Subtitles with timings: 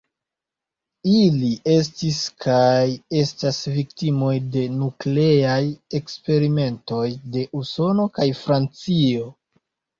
[1.09, 2.87] Ili estis kaj
[3.19, 5.61] estas viktimoj de nukleaj
[6.03, 7.07] eksperimentoj
[7.39, 9.33] de Usono kaj Francio.